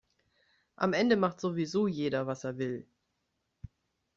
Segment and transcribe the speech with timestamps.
[0.77, 2.87] Am Ende macht sowieso jeder, was er will.